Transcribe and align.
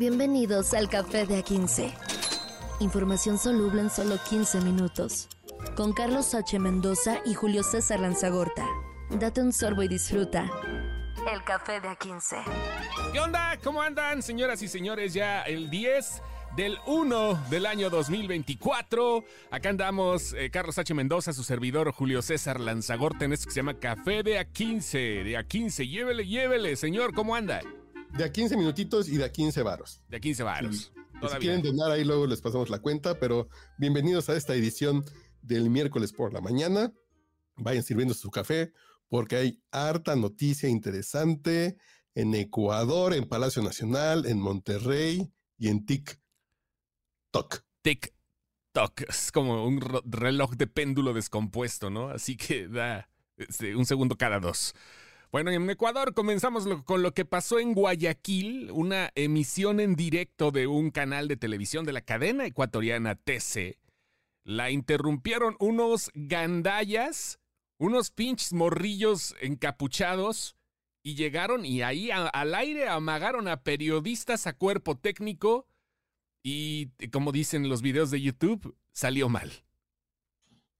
Bienvenidos 0.00 0.72
al 0.72 0.88
Café 0.88 1.26
de 1.26 1.44
A15. 1.44 1.92
Información 2.80 3.36
soluble 3.36 3.82
en 3.82 3.90
solo 3.90 4.16
15 4.30 4.62
minutos. 4.62 5.28
Con 5.76 5.92
Carlos 5.92 6.34
H. 6.34 6.58
Mendoza 6.58 7.18
y 7.26 7.34
Julio 7.34 7.62
César 7.62 8.00
Lanzagorta. 8.00 8.66
Date 9.10 9.42
un 9.42 9.52
sorbo 9.52 9.82
y 9.82 9.88
disfruta. 9.88 10.50
El 11.30 11.44
Café 11.44 11.82
de 11.82 11.88
A15. 11.88 12.42
¿Qué 13.12 13.20
onda? 13.20 13.58
¿Cómo 13.62 13.82
andan, 13.82 14.22
señoras 14.22 14.62
y 14.62 14.68
señores? 14.68 15.12
Ya 15.12 15.42
el 15.42 15.68
10 15.68 16.22
del 16.56 16.78
1 16.86 17.48
del 17.50 17.66
año 17.66 17.90
2024. 17.90 19.22
Acá 19.50 19.68
andamos 19.68 20.32
eh, 20.32 20.48
Carlos 20.50 20.78
H. 20.78 20.94
Mendoza, 20.94 21.34
su 21.34 21.44
servidor 21.44 21.92
Julio 21.92 22.22
César 22.22 22.58
Lanzagorta 22.58 23.26
en 23.26 23.34
esto 23.34 23.48
que 23.48 23.50
se 23.50 23.60
llama 23.60 23.74
Café 23.74 24.22
de 24.22 24.40
A15. 24.40 25.24
De 25.24 25.38
A15. 25.38 25.86
Llévele, 25.86 26.26
llévele, 26.26 26.76
señor. 26.76 27.12
¿Cómo 27.12 27.34
anda? 27.34 27.60
De 28.16 28.24
a 28.24 28.32
15 28.32 28.56
minutitos 28.56 29.08
y 29.08 29.16
de 29.16 29.24
a 29.24 29.32
15 29.32 29.62
varos. 29.62 30.02
De 30.08 30.16
a 30.16 30.20
15 30.20 30.42
varos. 30.42 30.92
Si 31.30 31.36
quieren 31.38 31.62
donar 31.62 31.90
ahí, 31.90 32.04
luego 32.04 32.26
les 32.26 32.40
pasamos 32.40 32.70
la 32.70 32.78
cuenta, 32.78 33.18
pero 33.18 33.48
bienvenidos 33.78 34.28
a 34.28 34.36
esta 34.36 34.54
edición 34.54 35.04
del 35.42 35.70
miércoles 35.70 36.12
por 36.12 36.32
la 36.32 36.40
mañana. 36.40 36.92
Vayan 37.56 37.82
sirviendo 37.82 38.14
su 38.14 38.30
café 38.30 38.72
porque 39.08 39.36
hay 39.36 39.62
harta 39.70 40.16
noticia 40.16 40.68
interesante 40.68 41.76
en 42.14 42.34
Ecuador, 42.34 43.14
en 43.14 43.28
Palacio 43.28 43.62
Nacional, 43.62 44.26
en 44.26 44.40
Monterrey 44.40 45.30
y 45.58 45.68
en 45.68 45.84
TikTok. 45.84 47.62
TikTok. 47.82 49.02
Es 49.08 49.30
como 49.30 49.66
un 49.66 49.80
reloj 50.06 50.52
de 50.56 50.66
péndulo 50.66 51.12
descompuesto, 51.12 51.90
¿no? 51.90 52.08
Así 52.08 52.36
que 52.36 52.66
da 52.66 53.08
este, 53.36 53.76
un 53.76 53.86
segundo 53.86 54.16
cada 54.16 54.40
dos. 54.40 54.74
Bueno, 55.32 55.52
en 55.52 55.70
Ecuador 55.70 56.12
comenzamos 56.12 56.66
con 56.84 57.02
lo 57.02 57.14
que 57.14 57.24
pasó 57.24 57.60
en 57.60 57.72
Guayaquil, 57.72 58.70
una 58.72 59.12
emisión 59.14 59.78
en 59.78 59.94
directo 59.94 60.50
de 60.50 60.66
un 60.66 60.90
canal 60.90 61.28
de 61.28 61.36
televisión 61.36 61.86
de 61.86 61.92
la 61.92 62.00
cadena 62.00 62.46
ecuatoriana 62.46 63.14
TC. 63.14 63.78
La 64.42 64.72
interrumpieron 64.72 65.54
unos 65.60 66.10
gandallas, 66.14 67.38
unos 67.78 68.10
pinches 68.10 68.52
morrillos 68.52 69.36
encapuchados, 69.40 70.56
y 71.02 71.14
llegaron 71.14 71.64
y 71.64 71.82
ahí 71.82 72.10
al 72.10 72.54
aire 72.54 72.88
amagaron 72.88 73.48
a 73.48 73.62
periodistas 73.62 74.46
a 74.46 74.52
cuerpo 74.52 74.98
técnico 74.98 75.66
y, 76.42 76.88
como 77.10 77.32
dicen 77.32 77.68
los 77.68 77.82
videos 77.82 78.10
de 78.10 78.20
YouTube, 78.20 78.76
salió 78.92 79.28
mal. 79.28 79.50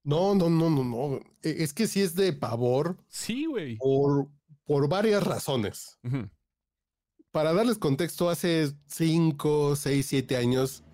No, 0.03 0.35
no, 0.35 0.51
no, 0.51 0.71
no, 0.71 0.85
no. 0.85 1.17
E, 1.43 1.63
es 1.63 1.73
que 1.73 1.87
sí 1.87 2.01
es 2.01 2.15
de 2.15 2.33
pavor. 2.33 2.97
Sí, 3.09 3.47
güey. 3.47 3.77
Por, 3.77 4.29
por 4.71 4.89
varias 4.89 5.25
razones. 5.25 5.99
Para 7.33 7.53
darles 7.53 7.77
contexto, 7.79 8.31
hace 8.31 8.73
5, 8.87 9.75
6, 9.75 10.07
7 10.07 10.37
años, 10.37 10.85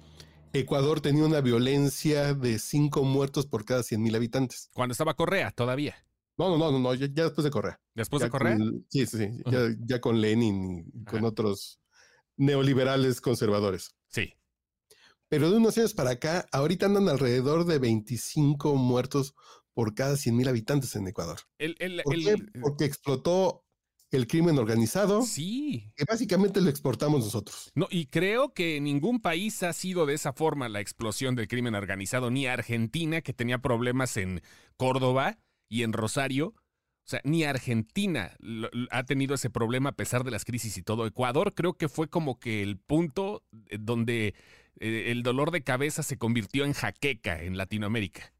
Ecuador 0.54 1.02
tenía 1.02 1.26
una 1.26 1.42
violencia 1.42 2.32
de 2.32 2.58
5 2.58 3.04
muertos 3.04 3.44
por 3.44 3.66
cada 3.66 3.82
100 3.82 4.02
mil 4.02 4.14
habitantes. 4.14 4.70
Cuando 4.72 4.92
estaba 4.92 5.12
Correa, 5.12 5.50
todavía. 5.50 5.94
No, 6.38 6.56
no, 6.56 6.72
no, 6.72 6.78
no, 6.78 6.94
ya, 6.94 7.06
después 7.06 7.44
de 7.44 7.50
Correa. 7.50 7.78
¿Después 7.94 8.22
de 8.22 8.30
Correa? 8.30 8.56
sí, 8.88 9.04
sí, 9.04 9.18
sí. 9.18 9.42
ya, 9.84 10.00
con 10.00 10.22
Lenin 10.22 10.90
y 10.94 11.04
con 11.04 11.26
otros 11.26 11.78
neoliberales 12.38 13.20
conservadores. 13.20 13.94
Sí. 14.08 14.32
Pero 15.28 15.50
de 15.50 15.58
unos 15.58 15.76
años 15.76 15.92
para 15.92 16.12
acá, 16.12 16.46
ahorita 16.50 16.86
andan 16.86 17.10
alrededor 17.10 17.66
de 17.66 17.78
25 17.78 18.74
muertos 18.76 19.34
por 19.74 19.94
cada 19.94 20.16
100 20.16 20.34
mil 20.34 20.48
habitantes 20.48 20.96
en 20.96 21.08
Ecuador. 21.08 21.40
Porque 22.62 22.86
explotó 22.86 23.65
el 24.10 24.26
crimen 24.26 24.58
organizado. 24.58 25.22
Sí. 25.22 25.92
Que 25.96 26.04
básicamente 26.08 26.60
lo 26.60 26.70
exportamos 26.70 27.24
nosotros. 27.24 27.70
No, 27.74 27.88
y 27.90 28.06
creo 28.06 28.52
que 28.54 28.80
ningún 28.80 29.20
país 29.20 29.62
ha 29.62 29.72
sido 29.72 30.06
de 30.06 30.14
esa 30.14 30.32
forma 30.32 30.68
la 30.68 30.80
explosión 30.80 31.34
del 31.34 31.48
crimen 31.48 31.74
organizado, 31.74 32.30
ni 32.30 32.46
Argentina, 32.46 33.20
que 33.20 33.32
tenía 33.32 33.58
problemas 33.58 34.16
en 34.16 34.42
Córdoba 34.76 35.38
y 35.68 35.82
en 35.82 35.92
Rosario. 35.92 36.54
O 37.06 37.08
sea, 37.08 37.20
ni 37.22 37.44
Argentina 37.44 38.36
ha 38.90 39.04
tenido 39.04 39.36
ese 39.36 39.48
problema 39.48 39.90
a 39.90 39.96
pesar 39.96 40.24
de 40.24 40.32
las 40.32 40.44
crisis 40.44 40.76
y 40.76 40.82
todo. 40.82 41.06
Ecuador 41.06 41.54
creo 41.54 41.74
que 41.74 41.88
fue 41.88 42.08
como 42.08 42.40
que 42.40 42.62
el 42.62 42.78
punto 42.78 43.44
eh, 43.68 43.78
donde 43.78 44.34
eh, 44.80 45.04
el 45.08 45.22
dolor 45.22 45.52
de 45.52 45.62
cabeza 45.62 46.02
se 46.02 46.18
convirtió 46.18 46.64
en 46.64 46.72
jaqueca 46.72 47.40
en 47.42 47.56
Latinoamérica. 47.56 48.32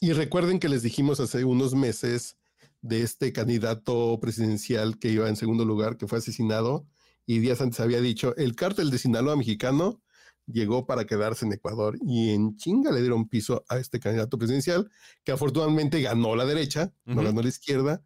Y 0.00 0.12
recuerden 0.12 0.58
que 0.58 0.68
les 0.68 0.82
dijimos 0.82 1.20
hace 1.20 1.44
unos 1.44 1.74
meses 1.74 2.36
de 2.84 3.00
este 3.00 3.32
candidato 3.32 4.20
presidencial 4.20 4.98
que 4.98 5.08
iba 5.08 5.26
en 5.30 5.36
segundo 5.36 5.64
lugar, 5.64 5.96
que 5.96 6.06
fue 6.06 6.18
asesinado, 6.18 6.86
y 7.24 7.38
días 7.38 7.62
antes 7.62 7.80
había 7.80 8.02
dicho, 8.02 8.36
el 8.36 8.54
cártel 8.54 8.90
de 8.90 8.98
Sinaloa 8.98 9.36
mexicano 9.36 10.02
llegó 10.46 10.84
para 10.84 11.06
quedarse 11.06 11.46
en 11.46 11.54
Ecuador 11.54 11.96
y 12.06 12.32
en 12.32 12.58
chinga 12.58 12.92
le 12.92 13.00
dieron 13.00 13.26
piso 13.26 13.64
a 13.70 13.78
este 13.78 14.00
candidato 14.00 14.36
presidencial, 14.36 14.90
que 15.24 15.32
afortunadamente 15.32 16.02
ganó 16.02 16.36
la 16.36 16.44
derecha, 16.44 16.92
no 17.06 17.22
ganó 17.22 17.40
la 17.40 17.48
izquierda, 17.48 18.04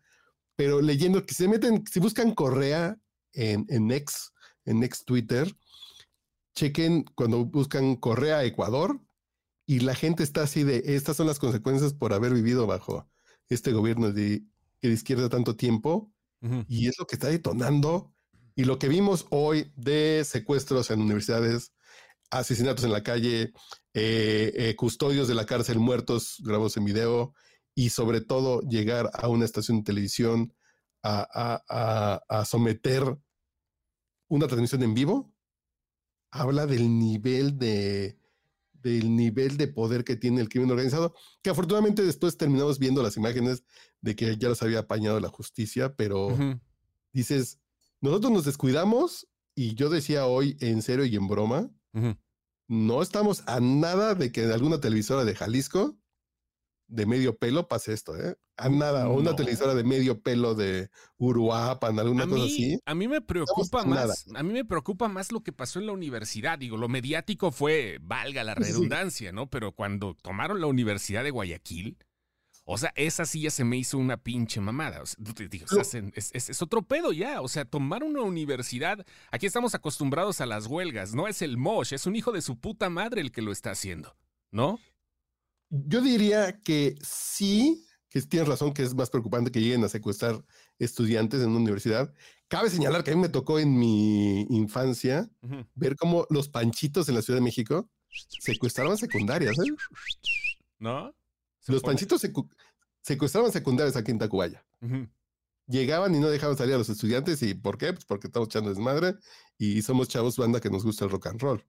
pero 0.55 0.81
leyendo 0.81 1.27
que 1.27 1.34
se 1.34 1.49
meten, 1.49 1.83
si 1.91 1.99
buscan 1.99 2.33
Correa 2.33 2.97
en, 3.33 3.67
en 3.69 3.91
ex, 3.91 4.33
en 4.65 4.84
ex 4.84 5.05
Twitter, 5.05 5.53
chequen 6.55 7.05
cuando 7.17 7.44
buscan 7.44 7.97
Correa 7.97 8.44
Ecuador 8.44 9.00
y 9.67 9.81
la 9.81 9.97
gente 9.97 10.22
está 10.22 10.43
así 10.43 10.62
de, 10.62 10.84
estas 10.84 11.17
son 11.17 11.27
las 11.27 11.41
consecuencias 11.41 11.94
por 11.94 12.12
haber 12.12 12.33
vivido 12.33 12.69
bajo 12.69 13.09
este 13.49 13.72
gobierno 13.72 14.12
de 14.12 14.44
de 14.87 14.94
izquierda 14.94 15.28
tanto 15.28 15.56
tiempo 15.56 16.12
y 16.69 16.87
es 16.87 16.97
lo 16.99 17.06
que 17.06 17.16
está 17.16 17.28
detonando. 17.28 18.15
Y 18.55 18.65
lo 18.65 18.78
que 18.78 18.89
vimos 18.89 19.27
hoy 19.31 19.72
de 19.77 20.22
secuestros 20.25 20.91
en 20.91 21.00
universidades, 21.00 21.72
asesinatos 22.31 22.84
en 22.84 22.93
la 22.93 23.03
calle, 23.03 23.53
eh, 23.94 24.53
eh, 24.55 24.77
custodios 24.77 25.28
de 25.28 25.34
la 25.34 25.47
cárcel 25.47 25.78
muertos 25.78 26.37
grabados 26.44 26.77
en 26.77 26.84
video 26.84 27.34
y 27.75 27.91
sobre 27.91 28.21
todo 28.21 28.61
llegar 28.62 29.11
a 29.15 29.28
una 29.28 29.44
estación 29.44 29.78
de 29.78 29.84
televisión 29.84 30.55
a, 31.03 32.22
a 32.28 32.44
someter 32.44 33.17
una 34.28 34.47
transmisión 34.47 34.83
en 34.83 34.94
vivo, 34.94 35.33
habla 36.31 36.67
del 36.67 36.99
nivel 36.99 37.59
de, 37.59 38.18
del 38.83 39.15
nivel 39.15 39.56
de 39.56 39.69
poder 39.69 40.05
que 40.05 40.16
tiene 40.16 40.41
el 40.41 40.49
crimen 40.49 40.71
organizado, 40.71 41.15
que 41.43 41.50
afortunadamente 41.50 42.03
después 42.03 42.37
terminamos 42.37 42.78
viendo 42.78 43.03
las 43.03 43.16
imágenes 43.16 43.65
de 44.00 44.16
que 44.16 44.37
ya 44.37 44.49
los 44.49 44.62
había 44.62 44.81
apañado 44.81 45.21
la 45.21 45.28
justicia, 45.28 45.94
pero 45.94 46.37
dices, 47.12 47.59
nosotros 48.00 48.33
nos 48.33 48.44
descuidamos 48.44 49.28
y 49.55 49.75
yo 49.75 49.91
decía 49.91 50.27
hoy 50.27 50.56
en 50.61 50.83
serio 50.83 51.05
y 51.05 51.17
en 51.17 51.27
broma, 51.27 51.71
no 52.69 53.03
estamos 53.03 53.43
a 53.47 53.61
nada 53.61 54.15
de 54.15 54.31
que 54.31 54.44
en 54.44 54.53
alguna 54.53 54.81
televisora 54.81 55.25
de 55.25 55.34
Jalisco 55.34 55.99
de 56.88 57.06
medio 57.06 57.37
pelo 57.37 57.69
pase 57.69 57.93
esto, 57.93 58.16
¿eh? 58.16 58.37
A 58.56 58.69
nada, 58.69 59.09
una 59.09 59.37
televisora 59.37 59.75
de 59.75 59.84
medio 59.84 60.21
pelo 60.21 60.54
de 60.54 60.91
Uruapan, 61.16 61.99
alguna 62.00 62.26
cosa 62.26 62.44
así. 62.44 62.81
A 62.87 62.94
mí 62.94 63.06
me 63.06 63.21
preocupa 63.21 63.84
más, 63.84 64.26
a 64.34 64.43
mí 64.43 64.53
me 64.53 64.65
preocupa 64.65 65.06
más 65.06 65.31
lo 65.31 65.43
que 65.43 65.53
pasó 65.53 65.78
en 65.78 65.87
la 65.87 65.93
universidad. 65.93 66.59
Digo, 66.59 66.76
lo 66.76 66.88
mediático 66.88 67.53
fue, 67.53 67.99
valga 68.00 68.43
la 68.43 68.56
redundancia, 68.56 69.31
¿no? 69.31 69.49
Pero 69.49 69.72
cuando 69.72 70.16
tomaron 70.21 70.60
la 70.60 70.66
Universidad 70.66 71.22
de 71.22 71.31
Guayaquil, 71.31 71.99
o 72.71 72.76
sea, 72.76 72.93
esa 72.97 73.25
sí 73.25 73.43
ya 73.43 73.50
se 73.50 73.65
me 73.65 73.78
hizo 73.78 73.97
una 73.97 74.16
pinche 74.16 74.60
mamada. 74.60 75.00
O 75.03 75.06
sea, 75.06 75.16
digo, 75.49 75.66
es, 76.15 76.31
es, 76.34 76.62
otro 76.62 76.82
pedo 76.82 77.12
ya. 77.12 77.41
O 77.41 77.49
sea, 77.49 77.65
tomar 77.65 78.03
una 78.03 78.20
universidad. 78.20 79.06
Aquí 79.31 79.47
estamos 79.47 79.75
acostumbrados 79.75 80.43
a 80.43 80.47
las 80.47 80.66
huelgas. 80.66 81.15
No 81.15 81.28
es 81.28 81.41
el 81.41 81.56
Mosh, 81.56 81.94
es 81.94 82.06
un 82.06 82.15
hijo 82.15 82.31
de 82.32 82.43
su 82.43 82.59
puta 82.59 82.91
madre 82.91 83.22
el 83.22 83.32
que 83.32 83.41
lo 83.41 83.53
está 83.53 83.70
haciendo, 83.70 84.16
¿no? 84.50 84.78
Yo 85.71 86.01
diría 86.01 86.61
que 86.61 86.97
sí, 87.03 87.84
que 88.09 88.23
tienes 88.23 88.49
razón 88.49 88.73
que 88.73 88.83
es 88.83 88.95
más 88.95 89.11
preocupante 89.11 89.51
que 89.51 89.61
lleguen 89.61 89.84
a 89.84 89.89
secuestrar 89.89 90.43
estudiantes 90.79 91.43
en 91.43 91.51
una 91.51 91.59
universidad. 91.59 92.12
Cabe 92.49 92.71
señalar 92.71 93.05
que 93.05 93.11
a 93.11 93.15
mí 93.15 93.21
me 93.21 93.29
tocó 93.29 93.59
en 93.59 93.79
mi 93.79 94.43
infancia 94.49 95.31
ver 95.75 95.97
cómo 95.97 96.27
los 96.31 96.49
panchitos 96.49 97.09
en 97.09 97.15
la 97.15 97.23
Ciudad 97.23 97.38
de 97.38 97.44
México 97.44 97.91
secuestraban 98.41 98.97
secundarias. 98.97 99.59
¿eh? 99.59 99.75
¿No? 100.79 101.15
Los 101.67 101.82
panchitos 101.82 102.26
secuestraban 103.03 103.53
secundarias 103.53 103.97
aquí 103.97 104.11
en 104.11 104.19
Tacubaya. 104.19 104.65
Llegaban 105.67 106.15
y 106.15 106.19
no 106.19 106.31
dejaban 106.31 106.56
salir 106.56 106.75
a 106.75 106.79
los 106.79 106.88
estudiantes. 106.88 107.43
¿Y 107.43 107.53
por 107.53 107.76
qué? 107.76 107.93
Pues 107.93 108.06
porque 108.06 108.29
estamos 108.29 108.49
echando 108.49 108.70
desmadre 108.70 109.17
y 109.59 109.82
somos 109.82 110.09
chavos 110.09 110.38
banda 110.38 110.61
que 110.61 110.70
nos 110.70 110.82
gusta 110.82 111.05
el 111.05 111.11
rock 111.11 111.26
and 111.26 111.43
roll. 111.43 111.65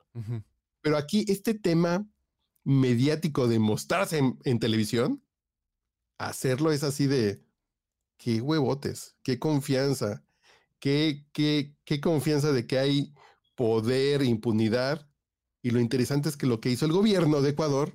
Pero 0.81 0.95
aquí 0.95 1.25
este 1.27 1.53
tema 1.53 2.07
mediático 2.63 3.47
de 3.47 3.59
mostrarse 3.59 4.19
en, 4.43 4.59
televisión, 4.59 5.23
hacerlo 6.17 6.71
es 6.71 6.83
así 6.83 7.07
de 7.07 7.41
qué 8.17 8.41
huevotes, 8.41 9.15
qué 9.23 9.39
confianza, 9.39 10.23
qué, 10.79 11.25
qué, 11.31 11.75
qué 11.85 12.01
confianza 12.01 12.51
de 12.51 12.67
que 12.67 12.79
hay 12.79 13.13
poder, 13.55 14.21
impunidad. 14.23 15.09
Y 15.61 15.71
lo 15.71 15.79
interesante 15.79 16.29
es 16.29 16.37
que 16.37 16.47
lo 16.47 16.61
que 16.61 16.69
hizo 16.69 16.85
el 16.85 16.93
gobierno 16.93 17.41
de 17.41 17.49
Ecuador 17.49 17.93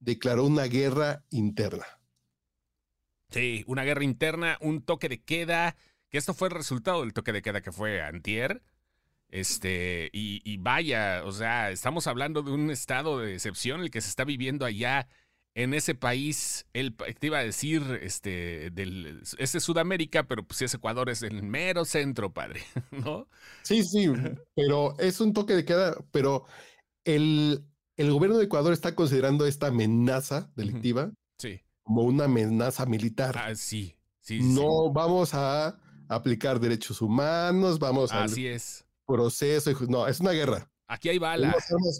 declaró 0.00 0.44
una 0.44 0.64
guerra 0.64 1.24
interna. 1.30 1.86
Sí, 3.30 3.64
una 3.66 3.84
guerra 3.84 4.04
interna, 4.04 4.56
un 4.60 4.82
toque 4.82 5.08
de 5.08 5.22
queda, 5.22 5.76
que 6.10 6.18
esto 6.18 6.34
fue 6.34 6.48
el 6.48 6.54
resultado 6.54 7.00
del 7.02 7.12
toque 7.12 7.32
de 7.32 7.42
queda 7.42 7.60
que 7.60 7.72
fue 7.72 8.02
antier. 8.02 8.62
Este, 9.30 10.08
y, 10.12 10.56
vaya, 10.58 11.22
o 11.24 11.32
sea, 11.32 11.70
estamos 11.70 12.06
hablando 12.06 12.42
de 12.42 12.50
un 12.50 12.70
estado 12.70 13.18
de 13.18 13.34
excepción 13.34 13.82
el 13.82 13.90
que 13.90 14.00
se 14.00 14.08
está 14.08 14.24
viviendo 14.24 14.64
allá 14.64 15.06
en 15.54 15.74
ese 15.74 15.94
país, 15.94 16.66
el, 16.72 16.94
te 16.94 17.26
iba 17.26 17.38
a 17.38 17.44
decir, 17.44 17.82
este, 18.00 18.70
del, 18.70 19.22
es 19.38 19.50
Sudamérica, 19.50 20.22
pero 20.22 20.46
pues 20.46 20.62
es 20.62 20.72
Ecuador, 20.72 21.10
es 21.10 21.22
el 21.22 21.42
mero 21.42 21.84
centro, 21.84 22.32
padre, 22.32 22.62
¿no? 22.92 23.28
Sí, 23.62 23.82
sí, 23.82 24.08
pero 24.54 24.96
es 24.98 25.20
un 25.20 25.32
toque 25.32 25.54
de 25.54 25.64
queda, 25.64 25.96
pero 26.12 26.44
el, 27.04 27.64
el 27.96 28.12
gobierno 28.12 28.38
de 28.38 28.44
Ecuador 28.44 28.72
está 28.72 28.94
considerando 28.94 29.46
esta 29.46 29.66
amenaza 29.66 30.50
delictiva 30.54 31.12
como 31.82 32.02
una 32.02 32.24
amenaza 32.24 32.84
militar. 32.86 33.34
Ah, 33.38 33.54
sí, 33.54 33.96
sí. 34.20 34.40
No 34.42 34.92
vamos 34.92 35.32
a 35.32 35.80
aplicar 36.06 36.60
derechos 36.60 37.00
humanos, 37.00 37.78
vamos 37.78 38.12
a... 38.12 38.24
Así 38.24 38.46
es 38.46 38.87
proceso. 39.08 39.72
No, 39.88 40.06
es 40.06 40.20
una 40.20 40.32
guerra. 40.32 40.70
Aquí 40.86 41.08
hay 41.08 41.18
balas. 41.18 41.54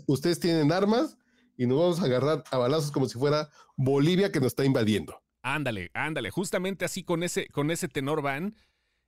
ustedes 0.07 0.39
tienen 0.39 0.71
armas 0.71 1.17
y 1.57 1.67
nos 1.67 1.79
vamos 1.79 2.01
a 2.01 2.05
agarrar 2.05 2.45
a 2.51 2.59
balazos 2.59 2.93
como 2.93 3.09
si 3.09 3.19
fuera 3.19 3.49
Bolivia 3.77 4.31
que 4.31 4.39
nos 4.39 4.49
está 4.49 4.65
invadiendo. 4.65 5.21
Ándale, 5.43 5.91
ándale, 5.95 6.31
justamente 6.31 6.85
así 6.85 7.03
con 7.03 7.23
ese, 7.23 7.49
con 7.49 7.71
ese 7.71 7.89
tenor 7.89 8.23
van. 8.23 8.55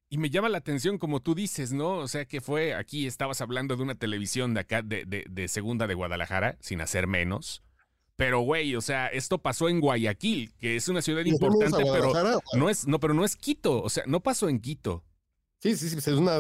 Y 0.09 0.19
me 0.19 0.31
llama 0.31 0.49
la 0.49 0.59
atención, 0.59 0.99
como 0.99 1.21
tú 1.21 1.37
dices, 1.37 1.73
¿no? 1.73 1.99
O 1.99 2.09
sea, 2.09 2.25
que 2.25 2.41
fue 2.41 2.75
aquí, 2.75 3.07
estabas 3.07 3.41
hablando 3.41 3.77
de 3.77 3.85
una 3.85 3.95
televisión 3.95 4.55
de 4.55 4.61
acá, 4.61 4.83
de, 4.83 5.05
de, 5.07 5.49
segunda 5.49 5.87
de 5.87 5.95
Guadalajara, 5.95 6.57
sin 6.61 6.81
hacer 6.81 7.07
menos. 7.07 7.63
Pero, 8.17 8.41
güey, 8.41 8.75
o 8.75 8.81
sea, 8.81 9.07
esto 9.07 9.39
pasó 9.39 9.69
en 9.69 9.81
Guayaquil, 9.81 10.53
que 10.59 10.75
es 10.75 10.89
una 10.89 11.01
ciudad 11.01 11.25
importante, 11.25 11.85
pero 11.93 12.13
no 12.55 12.69
es, 12.69 12.89
no, 12.89 12.99
pero 12.99 13.15
no 13.15 13.25
es 13.25 13.37
Quito. 13.37 13.81
O 13.81 13.89
sea, 13.89 14.03
no 14.07 14.21
pasó 14.21 14.49
en 14.49 14.59
Quito. 14.61 15.05
Sí, 15.61 15.77
sí, 15.77 15.91
sí, 15.91 15.99
es, 15.99 16.07
una, 16.09 16.39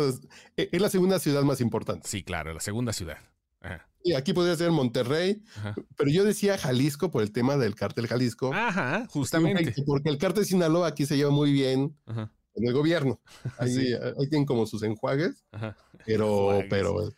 e, 0.56 0.68
es 0.72 0.80
la 0.80 0.88
segunda 0.88 1.18
ciudad 1.18 1.42
más 1.42 1.60
importante. 1.60 2.08
Sí, 2.08 2.22
claro, 2.22 2.54
la 2.54 2.60
segunda 2.60 2.92
ciudad. 2.92 3.18
Y 4.02 4.14
aquí 4.14 4.32
podría 4.32 4.56
ser 4.56 4.70
Monterrey, 4.70 5.42
pero 5.94 6.10
yo 6.10 6.24
decía 6.24 6.56
Jalisco 6.56 7.10
por 7.10 7.22
el 7.22 7.32
tema 7.32 7.58
del 7.58 7.74
cártel 7.74 8.06
Jalisco. 8.06 8.50
Ajá, 8.54 9.06
justamente. 9.10 9.74
Porque 9.84 10.08
el 10.08 10.16
cártel 10.16 10.46
Sinaloa 10.46 10.88
aquí 10.88 11.04
se 11.04 11.18
lleva 11.18 11.30
muy 11.30 11.52
bien 11.52 11.94
en 12.06 12.66
el 12.66 12.72
gobierno. 12.72 13.20
Ahí, 13.58 13.92
ahí, 13.92 14.28
tienen 14.30 14.46
como 14.46 14.66
sus 14.66 14.82
enjuagues, 14.82 15.44
pero, 16.06 16.60
pero 16.70 17.10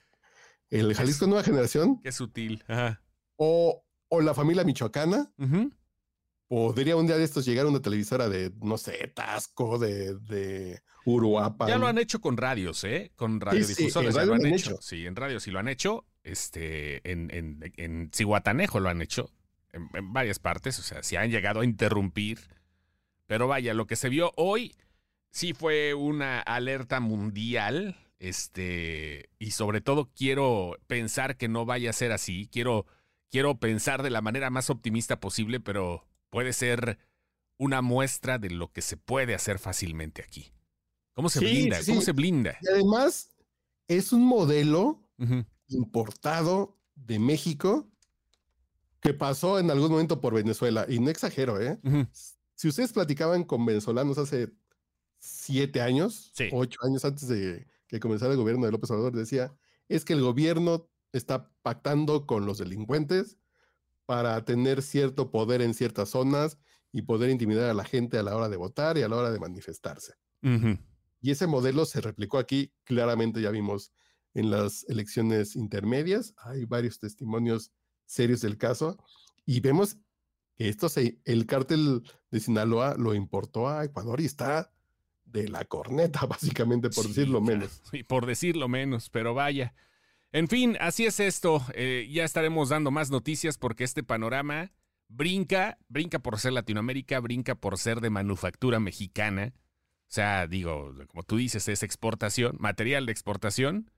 el 0.70 0.92
Jalisco 0.94 1.28
Nueva 1.28 1.44
Generación. 1.44 2.00
Qué 2.02 2.10
sutil. 2.10 2.64
O, 3.36 3.84
o 4.08 4.20
la 4.20 4.34
familia 4.34 4.64
michoacana. 4.64 5.32
Podría 6.52 6.96
un 6.96 7.06
día 7.06 7.16
de 7.16 7.24
estos 7.24 7.46
llegar 7.46 7.64
a 7.64 7.70
una 7.70 7.80
televisora 7.80 8.28
de, 8.28 8.52
no 8.60 8.76
sé, 8.76 9.10
Tasco, 9.14 9.78
de, 9.78 10.16
de 10.18 10.82
Uruapan. 11.06 11.66
Ya 11.66 11.78
lo 11.78 11.86
han 11.86 11.96
hecho 11.96 12.20
con 12.20 12.36
radios, 12.36 12.84
¿eh? 12.84 13.10
Con 13.16 13.40
radiodifusores. 13.40 14.14
ya 14.14 14.26
lo 14.26 14.34
han 14.34 14.44
hecho. 14.44 14.76
Sí, 14.82 15.06
en 15.06 15.16
radio 15.16 15.40
sí 15.40 15.50
lo 15.50 15.60
han 15.60 15.68
hecho. 15.68 16.04
Este, 16.22 17.10
en, 17.10 17.30
en, 17.32 17.72
en 17.78 18.10
Cihuatanejo 18.12 18.80
lo 18.80 18.90
han 18.90 19.00
hecho. 19.00 19.32
En, 19.72 19.88
en, 19.94 20.12
varias 20.12 20.40
partes. 20.40 20.78
O 20.78 20.82
sea, 20.82 21.02
sí 21.02 21.16
han 21.16 21.30
llegado 21.30 21.60
a 21.60 21.64
interrumpir. 21.64 22.40
Pero 23.26 23.48
vaya, 23.48 23.72
lo 23.72 23.86
que 23.86 23.96
se 23.96 24.10
vio 24.10 24.34
hoy 24.36 24.76
sí 25.30 25.54
fue 25.54 25.94
una 25.94 26.38
alerta 26.38 27.00
mundial. 27.00 27.96
Este, 28.18 29.30
y 29.38 29.52
sobre 29.52 29.80
todo 29.80 30.10
quiero 30.14 30.76
pensar 30.86 31.38
que 31.38 31.48
no 31.48 31.64
vaya 31.64 31.88
a 31.88 31.94
ser 31.94 32.12
así. 32.12 32.50
Quiero, 32.52 32.84
quiero 33.30 33.58
pensar 33.58 34.02
de 34.02 34.10
la 34.10 34.20
manera 34.20 34.50
más 34.50 34.68
optimista 34.68 35.18
posible, 35.18 35.58
pero 35.58 36.11
puede 36.32 36.54
ser 36.54 36.98
una 37.58 37.82
muestra 37.82 38.38
de 38.38 38.50
lo 38.50 38.72
que 38.72 38.80
se 38.80 38.96
puede 38.96 39.34
hacer 39.34 39.58
fácilmente 39.58 40.22
aquí. 40.22 40.50
¿Cómo 41.12 41.28
se 41.28 41.40
blinda? 41.40 41.78
¿Cómo 41.86 42.00
se 42.00 42.12
blinda? 42.12 42.56
Y 42.62 42.68
además, 42.68 43.30
es 43.86 44.12
un 44.12 44.24
modelo 44.24 45.06
importado 45.68 46.80
de 46.94 47.18
México 47.18 47.92
que 49.00 49.12
pasó 49.12 49.58
en 49.58 49.70
algún 49.70 49.90
momento 49.90 50.20
por 50.20 50.34
Venezuela. 50.34 50.86
Y 50.88 50.98
no 51.00 51.10
exagero, 51.10 51.60
¿eh? 51.60 51.78
Si 52.54 52.66
ustedes 52.66 52.92
platicaban 52.92 53.44
con 53.44 53.66
venezolanos 53.66 54.16
hace 54.16 54.50
siete 55.18 55.82
años, 55.82 56.32
ocho 56.50 56.78
años 56.82 57.04
antes 57.04 57.28
de 57.28 57.68
que 57.88 58.00
comenzara 58.00 58.32
el 58.32 58.38
gobierno 58.38 58.64
de 58.64 58.72
López 58.72 58.90
Obrador, 58.90 59.14
decía, 59.14 59.54
es 59.88 60.06
que 60.06 60.14
el 60.14 60.22
gobierno 60.22 60.88
está 61.12 61.52
pactando 61.60 62.26
con 62.26 62.46
los 62.46 62.56
delincuentes 62.56 63.36
para 64.06 64.44
tener 64.44 64.82
cierto 64.82 65.30
poder 65.30 65.62
en 65.62 65.74
ciertas 65.74 66.10
zonas 66.10 66.58
y 66.92 67.02
poder 67.02 67.30
intimidar 67.30 67.70
a 67.70 67.74
la 67.74 67.84
gente 67.84 68.18
a 68.18 68.22
la 68.22 68.36
hora 68.36 68.48
de 68.48 68.56
votar 68.56 68.98
y 68.98 69.02
a 69.02 69.08
la 69.08 69.16
hora 69.16 69.30
de 69.30 69.40
manifestarse. 69.40 70.14
Y 71.20 71.30
ese 71.30 71.46
modelo 71.46 71.84
se 71.84 72.00
replicó 72.00 72.38
aquí, 72.38 72.72
claramente 72.84 73.40
ya 73.40 73.50
vimos 73.50 73.92
en 74.34 74.50
las 74.50 74.84
elecciones 74.88 75.54
intermedias, 75.54 76.34
hay 76.38 76.64
varios 76.64 76.98
testimonios 76.98 77.70
serios 78.06 78.40
del 78.40 78.58
caso 78.58 78.98
y 79.46 79.60
vemos 79.60 79.98
que 80.56 80.68
esto 80.68 80.88
se, 80.88 81.20
el 81.24 81.46
cártel 81.46 82.02
de 82.30 82.40
Sinaloa 82.40 82.96
lo 82.98 83.14
importó 83.14 83.68
a 83.68 83.84
Ecuador 83.84 84.20
y 84.20 84.24
está 84.24 84.72
de 85.24 85.48
la 85.48 85.64
corneta, 85.64 86.26
básicamente, 86.26 86.90
por 86.90 87.06
decirlo 87.06 87.40
menos. 87.40 87.82
Y 87.92 88.02
por 88.02 88.26
decirlo 88.26 88.68
menos, 88.68 89.08
pero 89.10 89.34
vaya. 89.34 89.74
En 90.32 90.48
fin, 90.48 90.76
así 90.80 91.04
es 91.04 91.20
esto. 91.20 91.62
Eh, 91.74 92.08
ya 92.10 92.24
estaremos 92.24 92.70
dando 92.70 92.90
más 92.90 93.10
noticias 93.10 93.58
porque 93.58 93.84
este 93.84 94.02
panorama 94.02 94.72
brinca, 95.08 95.78
brinca 95.88 96.18
por 96.18 96.38
ser 96.38 96.54
Latinoamérica, 96.54 97.20
brinca 97.20 97.54
por 97.54 97.78
ser 97.78 98.00
de 98.00 98.10
manufactura 98.10 98.80
mexicana. 98.80 99.52
O 99.54 100.14
sea, 100.14 100.46
digo, 100.46 100.94
como 101.08 101.22
tú 101.22 101.36
dices, 101.36 101.68
es 101.68 101.82
exportación, 101.82 102.56
material 102.58 103.06
de 103.06 103.12
exportación. 103.12 103.90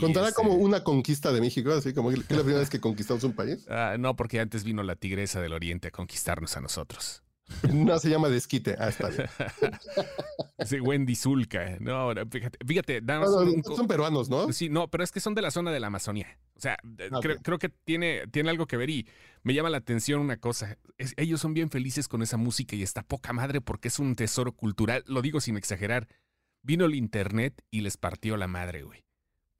¿Contará 0.00 0.32
como 0.32 0.54
una 0.54 0.82
conquista 0.84 1.32
de 1.32 1.40
México? 1.40 1.72
Así 1.72 1.92
como 1.92 2.08
que 2.08 2.14
es 2.14 2.20
la 2.20 2.26
primera 2.26 2.60
vez 2.60 2.70
que 2.70 2.80
conquistamos 2.80 3.24
un 3.24 3.34
país. 3.34 3.66
Ah, 3.68 3.96
no, 3.98 4.16
porque 4.16 4.40
antes 4.40 4.64
vino 4.64 4.82
la 4.82 4.96
tigresa 4.96 5.40
del 5.40 5.52
oriente 5.52 5.88
a 5.88 5.90
conquistarnos 5.90 6.56
a 6.56 6.60
nosotros. 6.60 7.21
No 7.72 7.98
se 7.98 8.10
llama 8.10 8.28
desquite. 8.28 8.76
Ah, 8.78 8.88
está 8.88 9.08
bien. 9.08 9.28
Sí, 10.64 10.78
Wendy 10.78 11.16
Zulka. 11.16 11.76
No, 11.80 12.12
fíjate, 12.30 12.58
fíjate 12.64 13.02
son 13.74 13.88
peruanos, 13.88 14.28
¿no? 14.28 14.52
Sí, 14.52 14.68
no, 14.68 14.88
pero 14.88 15.02
es 15.02 15.10
que 15.10 15.18
son 15.18 15.34
de 15.34 15.42
la 15.42 15.50
zona 15.50 15.72
de 15.72 15.80
la 15.80 15.88
Amazonía. 15.88 16.38
O 16.54 16.60
sea, 16.60 16.76
ah, 17.10 17.20
creo, 17.42 17.58
que 17.58 17.68
tiene, 17.68 18.28
tiene 18.28 18.50
algo 18.50 18.66
que 18.66 18.76
ver 18.76 18.88
y 18.88 19.08
me 19.42 19.54
llama 19.54 19.70
la 19.70 19.78
atención 19.78 20.20
una 20.20 20.36
cosa. 20.36 20.78
ellos 21.16 21.40
son 21.40 21.52
bien 21.52 21.68
felices 21.68 22.06
con 22.06 22.22
esa 22.22 22.36
música 22.36 22.76
y 22.76 22.84
está 22.84 23.02
poca 23.02 23.32
madre 23.32 23.60
porque 23.60 23.88
es 23.88 23.98
un 23.98 24.14
tesoro 24.14 24.52
cultural. 24.52 25.02
Lo 25.08 25.20
digo 25.20 25.40
sin 25.40 25.56
exagerar. 25.56 26.06
Vino 26.62 26.84
el 26.84 26.94
internet 26.94 27.60
y 27.72 27.80
les 27.80 27.96
partió 27.96 28.36
la 28.36 28.46
madre, 28.46 28.84
güey 28.84 29.02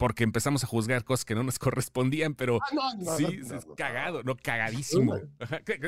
porque 0.02 0.24
empezamos 0.24 0.64
a 0.64 0.66
juzgar 0.66 1.04
cosas 1.04 1.24
que 1.24 1.36
no 1.36 1.44
nos 1.44 1.58
correspondían, 1.60 2.34
pero 2.34 2.58
ah, 2.60 3.16
sí, 3.16 3.24
es 3.24 3.64
cagado, 3.76 4.24
no, 4.24 4.36
cagadísimo. 4.36 5.14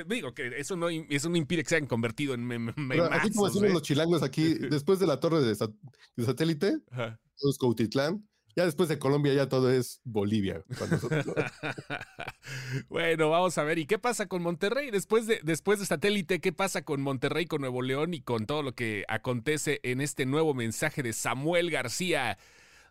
Digo 0.07 0.33
que 0.35 0.57
eso 0.57 0.77
no, 0.77 0.89
eso 0.89 1.29
no 1.31 1.37
impide 1.37 1.65
que 1.65 1.71
se 1.71 1.75
hayan 1.75 1.89
convertido 1.89 2.33
en 2.35 2.47
memes. 2.47 2.77
Así 3.11 3.33
como 3.33 3.47
decimos 3.47 3.73
los 3.73 3.83
chilangos 3.83 4.23
aquí, 4.23 4.55
después 4.71 5.01
de 5.01 5.09
la 5.09 5.19
torre 5.19 5.41
de, 5.41 5.57
satélite, 5.57 6.79
todo 6.95 7.51
es 7.51 7.59
Cautitlán. 7.59 8.25
Ya 8.55 8.65
después 8.65 8.89
de 8.89 9.01
Colombia 9.01 9.35
ya 9.35 9.49
todo 9.49 9.69
es 9.69 10.01
Bolivia. 10.05 10.63
bueno, 12.89 13.31
vamos 13.31 13.59
a 13.59 13.65
ver. 13.65 13.81
¿Y 13.81 13.87
qué 13.87 13.99
pasa 13.99 14.27
con 14.27 14.43
Monterrey? 14.43 14.93
Después 14.93 15.27
de, 15.27 15.41
después 15.43 15.81
de 15.81 15.87
satélite, 15.87 16.41
¿qué 16.41 16.53
pasa 16.53 16.85
con 16.85 17.03
Monterrey, 17.03 17.47
con 17.47 17.63
Nuevo 17.63 17.83
León 17.83 18.15
y 18.15 18.21
con 18.21 18.47
todo 18.47 18.63
lo 18.63 18.77
que 18.77 19.05
acontece 19.09 19.81
en 19.83 20.01
este 20.01 20.25
nuevo 20.25 20.55
mensaje 20.55 21.03
de 21.03 21.13
Samuel 21.13 21.73
García? 21.73 22.39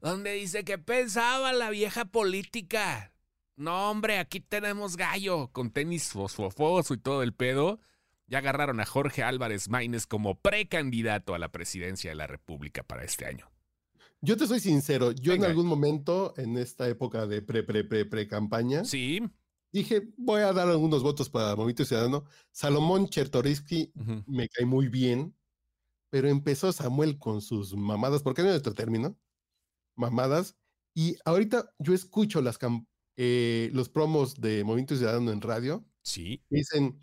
Donde 0.04 0.34
dice 0.34 0.66
que 0.66 0.78
pensaba 0.78 1.54
la 1.54 1.70
vieja 1.70 2.04
política. 2.04 3.14
No, 3.56 3.90
hombre, 3.90 4.20
aquí 4.20 4.42
tenemos 4.42 4.98
gallo, 4.98 5.50
con 5.54 5.72
tenis 5.72 6.10
fosfofoso 6.10 6.94
y 6.94 6.98
todo 6.98 7.24
el 7.24 7.34
pedo. 7.34 7.80
Ya 8.28 8.40
agarraron 8.40 8.82
a 8.82 8.86
Jorge 8.86 9.24
Álvarez 9.24 9.70
Maínez 9.70 10.06
como 10.06 10.36
precandidato 10.36 11.34
a 11.34 11.40
la 11.40 11.54
presidencia 11.54 12.12
de 12.12 12.16
la 12.16 12.28
República 12.28 12.84
para 12.84 13.06
este 13.06 13.26
año. 13.26 13.50
Yo 14.20 14.36
te 14.36 14.46
soy 14.46 14.60
sincero, 14.60 15.12
yo 15.12 15.34
en 15.34 15.46
algún 15.46 15.68
momento, 15.68 16.34
en 16.38 16.58
esta 16.58 16.88
época 16.90 17.26
de 17.26 17.42
pre, 17.42 17.64
pre, 17.64 17.84
pre, 17.84 18.06
pre 18.06 18.28
campaña, 18.28 18.84
sí. 18.86 19.22
dije, 19.72 20.10
voy 20.18 20.42
a 20.42 20.54
dar 20.54 20.68
algunos 20.68 21.02
votos 21.04 21.30
para 21.30 21.56
Movimiento 21.56 21.86
Ciudadano. 21.86 22.26
Salomón 22.52 23.08
Chertoriski 23.08 23.92
me 24.26 24.50
cae 24.50 24.66
muy 24.66 24.88
bien, 24.90 25.36
pero 26.10 26.28
empezó 26.28 26.72
Samuel 26.74 27.18
con 27.18 27.42
sus 27.42 27.74
mamadas, 27.76 28.24
¿por 28.24 28.34
qué 28.34 28.42
no 28.42 28.50
es 28.50 28.54
nuestro 28.54 28.74
término? 28.74 29.18
Mamadas. 29.96 30.56
Y 30.94 31.18
ahorita 31.26 31.74
yo 31.80 31.94
escucho 31.94 32.42
las 32.42 32.60
eh, 33.18 33.70
los 33.74 33.90
promos 33.90 34.40
de 34.40 34.64
Movimiento 34.64 34.96
Ciudadano 34.96 35.32
en 35.32 35.42
radio. 35.42 35.86
Sí. 36.02 36.44
Dicen, 36.50 37.00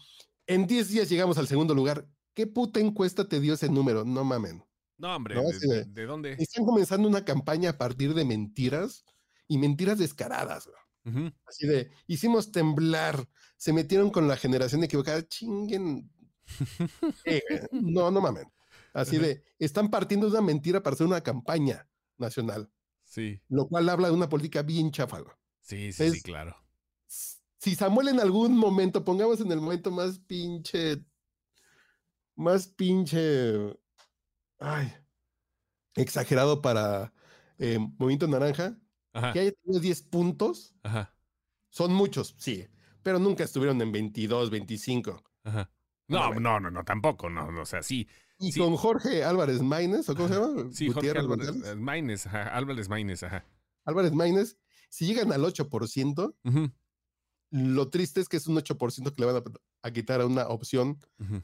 en 0.46 0.66
10 0.66 0.88
días 0.88 1.08
llegamos 1.08 1.38
al 1.38 1.48
segundo 1.48 1.74
lugar. 1.74 2.08
¿Qué 2.34 2.46
puta 2.46 2.80
encuesta 2.80 3.28
te 3.28 3.40
dio 3.40 3.54
ese 3.54 3.68
número? 3.68 4.04
No 4.04 4.24
mamen. 4.24 4.64
No, 4.98 5.16
hombre, 5.16 5.34
de, 5.86 6.04
dónde? 6.04 6.32
Están 6.38 6.66
comenzando 6.66 7.08
una 7.08 7.24
campaña 7.24 7.70
a 7.70 7.78
partir 7.78 8.12
de 8.12 8.24
mentiras 8.24 9.04
y 9.48 9.56
mentiras 9.56 9.98
descaradas. 9.98 10.68
Así 11.46 11.66
de, 11.66 11.90
hicimos 12.06 12.52
temblar, 12.52 13.26
se 13.56 13.72
metieron 13.72 14.10
con 14.10 14.28
la 14.28 14.36
generación 14.36 14.84
equivocada, 14.84 15.26
chinguen. 15.26 16.10
Eh, 17.24 17.42
no, 17.70 18.10
no 18.10 18.20
mamen. 18.20 18.52
Así 18.92 19.18
de, 19.18 19.44
están 19.58 19.88
partiendo 19.88 20.26
de 20.26 20.32
una 20.32 20.42
mentira 20.42 20.82
para 20.82 20.94
hacer 20.94 21.06
una 21.06 21.20
campaña 21.20 21.88
nacional. 22.18 22.68
Sí. 23.10 23.42
Lo 23.48 23.66
cual 23.66 23.88
habla 23.88 24.06
de 24.08 24.14
una 24.14 24.28
política 24.28 24.62
bien 24.62 24.92
chafa. 24.92 25.18
güey. 25.18 25.34
Sí, 25.60 25.92
sí, 25.92 26.10
sí, 26.12 26.22
claro. 26.22 26.56
Si 27.08 27.74
Samuel 27.74 28.08
en 28.08 28.20
algún 28.20 28.56
momento, 28.56 29.04
pongamos 29.04 29.40
en 29.40 29.50
el 29.50 29.60
momento 29.60 29.90
más 29.90 30.20
pinche, 30.20 31.04
más 32.36 32.68
pinche, 32.68 33.76
ay, 34.60 34.94
exagerado 35.96 36.62
para 36.62 37.12
eh, 37.58 37.78
Movimiento 37.98 38.28
Naranja, 38.28 38.78
Ajá. 39.12 39.32
que 39.32 39.40
haya 39.40 39.52
tenido 39.52 39.80
10 39.80 40.02
puntos, 40.02 40.72
Ajá. 40.84 41.12
son 41.68 41.92
muchos, 41.92 42.36
sí, 42.38 42.68
pero 43.02 43.18
nunca 43.18 43.42
estuvieron 43.42 43.82
en 43.82 43.90
22, 43.90 44.50
25. 44.50 45.20
Ajá. 45.42 45.68
No, 46.06 46.32
no, 46.34 46.60
no, 46.60 46.70
no, 46.70 46.84
tampoco, 46.84 47.28
no, 47.28 47.50
no, 47.50 47.62
o 47.62 47.66
sea, 47.66 47.82
sí, 47.82 48.08
Y 48.40 48.52
Sí. 48.52 48.60
con 48.60 48.74
Jorge 48.76 49.22
Álvarez 49.22 49.60
Maínez, 49.62 50.08
¿o 50.08 50.14
cómo 50.16 50.28
se 50.28 50.34
llama? 50.34 50.48
sí, 50.72 50.86
Jorge 50.86 50.94
Gutiérrez 51.08 51.22
Álvarez 51.24 51.46
González. 51.48 51.72
eh, 51.72 51.76
Maínez, 51.76 52.26
ajá, 52.26 52.42
Álvarez 52.56 52.88
Maínez, 52.88 53.22
ajá. 53.22 53.44
Álvarez 53.84 54.12
Maínez, 54.12 54.56
si 54.88 55.06
llegan 55.06 55.30
al 55.32 55.44
8%, 55.44 56.34
Ujú, 56.44 56.70
lo 57.52 57.88
triste 57.90 58.20
es 58.20 58.28
que 58.28 58.36
es 58.36 58.46
un 58.46 58.56
8% 58.56 59.12
que 59.14 59.20
le 59.22 59.26
van 59.32 59.36
a, 59.36 59.42
a 59.82 59.90
quitar 59.90 60.20
a 60.20 60.26
una 60.26 60.46
opción 60.48 60.98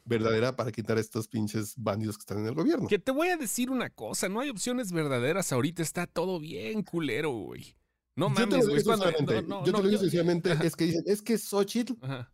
verdadera 0.04 0.54
para 0.56 0.70
quitar 0.72 0.96
a 0.98 1.00
estos 1.00 1.26
pinches 1.28 1.74
bandidos 1.76 2.16
que 2.16 2.22
están 2.22 2.38
en 2.38 2.46
el 2.46 2.54
gobierno. 2.54 2.86
Que 2.88 2.98
te 2.98 3.10
voy 3.12 3.28
a 3.28 3.36
decir 3.36 3.70
una 3.70 3.90
cosa, 3.90 4.28
no 4.28 4.40
hay 4.40 4.50
opciones 4.50 4.92
verdaderas 4.92 5.52
ahorita, 5.52 5.82
está 5.82 6.06
todo 6.06 6.38
bien 6.40 6.82
culero, 6.82 7.30
güey. 7.32 7.76
No 8.14 8.28
yo 8.30 8.34
te 8.34 8.40
mames, 8.46 8.58
lo 8.64 8.70
güey. 8.70 8.82
digo 8.82 8.94
sinceramente, 8.94 9.42
no, 9.42 9.48
no, 9.60 9.66
yo 9.66 9.72
te 9.72 9.82
lo 9.82 9.88
digo 9.88 9.92
yo- 9.92 9.98
sinceramente, 9.98 10.52
ajá. 10.52 10.64
es 10.64 10.76
que 10.76 10.84
dicen, 10.86 11.02
es 11.06 11.20
que 11.22 11.36
Xochitl 11.38 11.94
Ajá. 12.00 12.32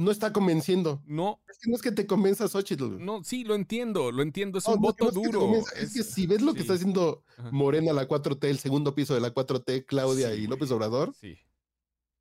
No 0.00 0.10
está 0.10 0.32
convenciendo. 0.32 1.02
No, 1.06 1.40
Es 1.48 1.58
que 1.58 1.70
no 1.70 1.76
es 1.76 1.82
que 1.82 1.92
te 1.92 2.06
convenza 2.06 2.48
Xochitl. 2.48 2.98
no, 3.04 3.22
sí, 3.22 3.44
lo 3.44 3.54
entiendo, 3.54 4.10
lo 4.12 4.22
entiendo, 4.22 4.58
es 4.58 4.66
No, 4.66 4.74
un 4.74 4.80
no, 4.80 4.82
voto 4.88 5.04
no 5.04 5.08
es 5.10 5.14
duro. 5.14 5.52
Es, 5.76 5.92
que 5.94 6.02
si 6.02 6.26
ves 6.26 6.42
lo 6.42 6.54
que 6.54 6.60
está 6.60 6.74
haciendo. 6.74 7.22
Morena, 7.50 7.92
la 7.92 8.08
4T, 8.08 8.44
el 8.48 8.58
segundo 8.58 8.94
piso 8.94 9.14
de 9.14 9.20
la 9.20 9.32
4T, 9.34 9.84
Claudia 9.86 10.34
Sí, 10.34 10.42
y. 10.42 10.46
López 10.46 10.70
Obrador, 10.70 11.14
Sí. 11.14 11.36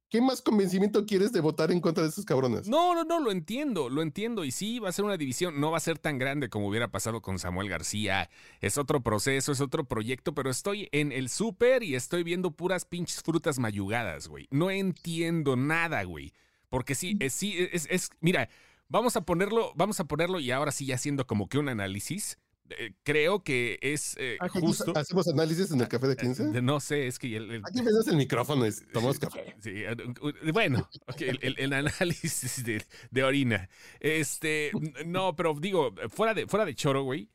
¿qué 0.10 0.22
más 0.22 0.42
convencimiento 0.42 1.06
quieres 1.06 1.32
de 1.32 1.40
votar 1.40 1.72
en 1.72 1.80
contra 1.82 2.04
de 2.04 2.10
esos 2.10 2.26
cabrones? 2.26 2.68
No, 2.68 2.96
no, 2.96 3.04
no, 3.04 3.20
lo 3.20 3.32
entiendo, 3.32 3.90
lo 3.90 4.02
entiendo. 4.02 4.44
Y 4.44 4.52
sí, 4.52 4.80
va 4.80 4.90
a 4.90 4.92
ser 4.92 5.06
una 5.06 5.18
división, 5.18 5.60
no 5.62 5.72
va 5.72 5.78
a 5.78 5.82
ser 5.82 6.00
tan 6.00 6.18
grande 6.18 6.50
como 6.50 6.68
hubiera 6.68 6.90
pasado 6.92 7.22
con 7.22 7.38
Samuel 7.40 7.70
García. 7.70 8.30
Es 8.60 8.78
otro 8.78 9.02
proceso, 9.04 9.52
es 9.52 9.62
otro 9.62 9.86
proyecto, 9.88 10.34
pero 10.34 10.50
estoy 10.50 10.90
en 10.92 11.12
el 11.12 11.30
súper 11.30 11.84
y 11.84 11.96
estoy 11.96 12.24
viendo 12.24 12.52
puras 12.52 12.86
pinches 12.86 13.22
frutas 13.22 13.60
mayugadas, 13.60 14.28
güey. 14.28 14.48
No 14.52 14.72
entiendo 14.72 15.56
nada, 15.56 16.04
güey. 16.04 16.34
Porque 16.70 16.96
sí, 16.96 17.18
es, 17.20 17.34
sí, 17.34 17.56
es, 17.72 17.88
es, 17.90 18.10
mira, 18.22 18.50
vamos 18.88 19.16
a 19.16 19.22
ponerlo, 19.26 19.74
vamos 19.76 20.00
a 20.00 20.06
ponerlo 20.06 20.40
y 20.40 20.52
ahora 20.52 20.72
sí 20.72 20.86
ya 20.86 20.96
haciendo 20.96 21.26
como 21.28 21.50
que 21.50 21.58
un 21.58 21.70
análisis. 21.70 22.38
Eh, 22.72 22.94
creo 23.02 23.44
que 23.44 23.80
es 23.82 24.16
eh, 24.20 24.38
Ah, 24.40 24.48
justo. 24.48 24.94
Hacemos 24.96 25.28
análisis 25.28 25.72
en 25.72 25.82
el 25.82 25.88
café 25.88 26.06
de 26.06 26.16
15. 26.16 26.44
Eh, 26.56 26.62
No 26.62 26.80
sé, 26.80 27.08
es 27.08 27.18
que 27.18 27.36
el- 27.36 27.50
el- 27.50 27.62
Aquí 27.66 27.82
vendes 27.82 28.08
el 28.08 28.16
micrófono 28.16 28.68
y 28.68 28.70
tomamos 28.94 29.18
café. 29.18 29.56
Sí, 29.60 29.72
eh, 29.72 29.96
eh, 30.44 30.52
bueno, 30.52 30.88
el, 31.18 31.40
el- 31.42 31.56
el 31.58 31.74
análisis 31.74 32.64
de, 32.64 32.86
de 33.10 33.24
orina. 33.24 33.68
Este, 34.00 34.72
no, 35.08 35.36
pero 35.36 35.56
digo, 35.60 35.96
fuera 36.10 36.36
de, 36.36 36.46
fuera 36.46 36.64
de 36.66 36.76
choro, 36.76 37.02
güey, 37.02 37.32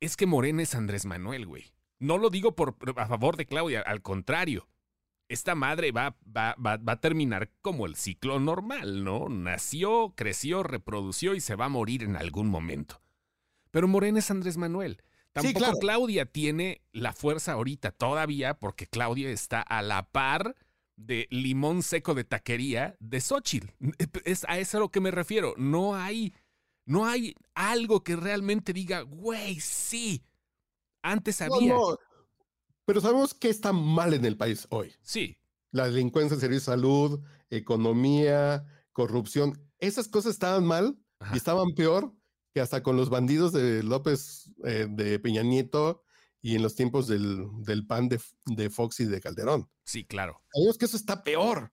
es 0.00 0.16
que 0.16 0.26
Morena 0.26 0.62
es 0.64 0.74
Andrés 0.74 1.04
Manuel, 1.04 1.46
güey. 1.46 1.72
No 2.00 2.18
lo 2.18 2.28
digo 2.28 2.56
por, 2.56 2.76
a 2.96 3.06
favor 3.06 3.36
de 3.36 3.46
Claudia, 3.46 3.80
al 3.82 4.02
contrario. 4.02 4.68
Esta 5.32 5.54
madre 5.54 5.92
va, 5.92 6.16
va, 6.24 6.54
va, 6.64 6.76
va 6.76 6.92
a 6.92 7.00
terminar 7.00 7.50
como 7.62 7.86
el 7.86 7.96
ciclo 7.96 8.38
normal, 8.38 9.02
¿no? 9.02 9.28
Nació, 9.30 10.12
creció, 10.14 10.62
reprodució 10.62 11.34
y 11.34 11.40
se 11.40 11.54
va 11.56 11.64
a 11.64 11.70
morir 11.70 12.02
en 12.02 12.16
algún 12.16 12.48
momento. 12.48 13.00
Pero 13.70 13.88
Morena 13.88 14.18
es 14.18 14.30
Andrés 14.30 14.58
Manuel. 14.58 15.02
Tampoco 15.32 15.58
claro. 15.58 15.78
Claudia 15.78 16.26
tiene 16.26 16.82
la 16.92 17.14
fuerza 17.14 17.52
ahorita 17.52 17.92
todavía 17.92 18.54
porque 18.58 18.86
Claudia 18.86 19.30
está 19.30 19.62
a 19.62 19.80
la 19.80 20.02
par 20.10 20.54
de 20.96 21.26
limón 21.30 21.82
seco 21.82 22.14
de 22.14 22.24
taquería 22.24 22.96
de 23.00 23.20
Xochitl. 23.20 23.68
Es 24.24 24.44
a 24.46 24.58
eso 24.58 24.76
a 24.76 24.80
lo 24.80 24.90
que 24.90 25.00
me 25.00 25.10
refiero. 25.10 25.54
No 25.56 25.96
hay, 25.96 26.34
no 26.84 27.06
hay 27.06 27.34
algo 27.54 28.04
que 28.04 28.16
realmente 28.16 28.74
diga, 28.74 29.00
güey, 29.00 29.58
sí. 29.60 30.22
Antes 31.00 31.40
No, 31.40 31.54
había. 31.54 31.72
no, 31.72 31.98
pero 32.84 33.00
sabemos 33.00 33.34
que 33.34 33.48
está 33.48 33.72
mal 33.72 34.14
en 34.14 34.24
el 34.24 34.36
país 34.36 34.66
hoy. 34.70 34.92
Sí, 35.02 35.38
La 35.70 35.86
delincuencia, 35.86 36.34
el 36.34 36.40
servicio 36.40 36.60
de 36.72 36.76
salud, 36.76 37.20
economía, 37.50 38.64
corrupción. 38.92 39.58
Esas 39.78 40.08
cosas 40.08 40.32
estaban 40.32 40.64
mal 40.66 40.98
Ajá. 41.18 41.34
y 41.34 41.38
estaban 41.38 41.74
peor 41.74 42.12
que 42.54 42.60
hasta 42.60 42.82
con 42.82 42.96
los 42.96 43.08
bandidos 43.08 43.52
de 43.52 43.82
López, 43.82 44.50
eh, 44.64 44.86
de 44.90 45.18
Peña 45.18 45.42
Nieto 45.42 46.02
y 46.42 46.54
en 46.56 46.62
los 46.62 46.74
tiempos 46.74 47.06
del, 47.06 47.46
del 47.62 47.86
PAN 47.86 48.08
de, 48.08 48.20
de 48.46 48.68
Fox 48.68 49.00
y 49.00 49.06
de 49.06 49.20
Calderón. 49.20 49.70
sí, 49.84 50.04
claro. 50.04 50.42
Sabemos 50.52 50.76
que 50.76 50.84
eso 50.84 50.96
está 50.96 51.22
peor. 51.24 51.72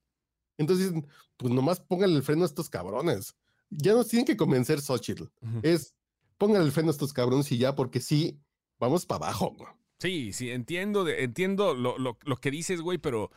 Entonces, 0.58 0.94
pues 1.38 1.54
nomás 1.54 1.80
pónganle 1.82 2.16
el 2.18 2.24
freno 2.24 2.44
a 2.44 2.46
estos 2.46 2.70
cabrones. 2.70 3.36
Ya 3.70 3.94
nos 3.94 4.08
tienen 4.08 4.26
que 4.26 4.38
convencer 4.38 4.82
Xochitl. 4.82 5.24
Ujú. 5.42 5.60
Es, 5.64 5.96
pónganle 6.38 6.66
el 6.66 6.72
freno 6.72 6.90
a 6.90 6.92
estos 6.92 7.14
cabrones 7.14 7.52
y 7.52 7.58
ya, 7.58 7.76
porque 7.76 8.00
sí, 8.00 8.40
vamos 8.80 9.06
para 9.06 9.26
abajo. 9.28 9.56
Sí, 10.00 10.32
sí, 10.34 10.52
entiendo, 10.52 11.08
entiendo 11.08 11.74
lo, 11.74 11.98
lo- 11.98 12.18
lo 12.24 12.38
que 12.38 12.52
dices, 12.52 12.82
güey, 12.82 12.98
pero 12.98 13.32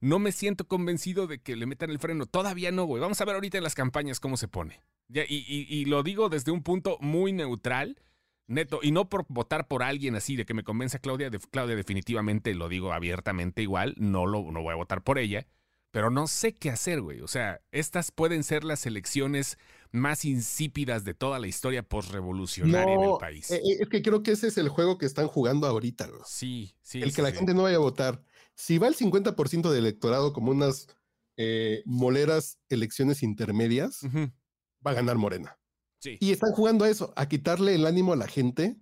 no 0.00 0.18
me 0.18 0.32
siento 0.32 0.66
convencido 0.66 1.26
de 1.26 1.40
que 1.40 1.54
le 1.56 1.66
metan 1.66 1.90
el 1.90 1.98
freno. 1.98 2.26
Todavía 2.26 2.72
no, 2.72 2.84
güey. 2.84 3.00
Vamos 3.00 3.20
a 3.20 3.24
ver 3.24 3.36
ahorita 3.36 3.58
en 3.58 3.64
las 3.64 3.74
campañas 3.74 4.18
cómo 4.20 4.36
se 4.36 4.48
pone. 4.48 4.80
Ya, 5.08 5.22
y, 5.22 5.44
y- 5.48 5.66
y 5.68 5.84
lo 5.84 6.02
digo 6.02 6.28
desde 6.28 6.50
un 6.50 6.62
punto 6.62 6.98
muy 7.00 7.32
neutral, 7.32 8.00
neto, 8.48 8.80
y 8.82 8.90
no 8.90 9.08
por 9.08 9.26
votar 9.28 9.68
por 9.68 9.82
alguien 9.82 10.16
así, 10.16 10.34
de 10.36 10.44
que 10.44 10.54
me 10.54 10.64
convenza 10.64 10.98
Claudia. 10.98 11.30
De, 11.30 11.38
Claudia 11.38 11.76
definitivamente, 11.76 12.54
lo 12.54 12.68
digo 12.68 12.92
abiertamente 12.92 13.62
igual, 13.62 13.94
no, 13.98 14.26
lo, 14.26 14.50
no 14.50 14.62
voy 14.62 14.72
a 14.72 14.76
votar 14.76 15.02
por 15.02 15.18
ella, 15.18 15.46
pero 15.92 16.10
no 16.10 16.26
sé 16.26 16.52
qué 16.52 16.70
hacer, 16.70 17.00
güey. 17.00 17.20
O 17.20 17.28
sea, 17.28 17.60
estas 17.72 18.10
pueden 18.10 18.42
ser 18.42 18.64
las 18.64 18.86
elecciones 18.86 19.56
más 19.92 20.24
insípidas 20.24 21.04
de 21.04 21.14
toda 21.14 21.38
la 21.38 21.46
historia 21.46 21.82
postrevolucionaria 21.82 22.94
en 22.94 23.00
el 23.00 23.06
No, 23.06 23.18
país. 23.18 23.50
eh, 23.50 23.60
es 23.80 23.88
que 23.88 24.02
creo 24.02 24.22
que 24.22 24.32
ese 24.32 24.48
es 24.48 24.58
el 24.58 24.68
juego 24.68 24.98
que 24.98 25.06
están 25.06 25.28
jugando 25.28 25.66
ahorita. 25.66 26.08
sí, 26.24 26.74
sí. 26.82 27.00
el 27.02 27.10
sí, 27.10 27.16
que 27.16 27.22
la 27.22 27.30
sí. 27.30 27.36
gente 27.38 27.54
no 27.54 27.62
vaya 27.62 27.76
a 27.76 27.80
votar. 27.80 28.22
Si 28.54 28.78
va 28.78 28.88
el 28.88 28.96
50% 28.96 29.70
del 29.70 29.84
electorado 29.84 30.32
como 30.32 30.50
unas 30.50 30.88
eh, 31.36 31.82
moleras 31.86 32.58
elecciones 32.68 33.22
intermedias, 33.22 34.00
va 34.04 34.90
a 34.90 34.94
ganar 34.94 35.16
Morena. 35.16 35.58
Sí. 36.00 36.16
Y 36.20 36.32
están 36.32 36.52
jugando 36.52 36.84
a 36.84 36.88
eso, 36.90 37.12
a 37.16 37.28
quitarle 37.28 37.74
el 37.74 37.86
ánimo 37.86 38.12
a 38.12 38.16
la 38.16 38.26
gente 38.28 38.76